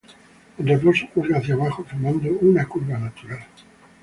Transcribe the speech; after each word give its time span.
En 0.57 0.65
reposo 0.65 1.05
cuelga 1.13 1.37
hacia 1.37 1.53
abajo 1.53 1.83
formando 1.83 2.27
una 2.41 2.65
curva 2.67 2.97
natural. 2.97 3.45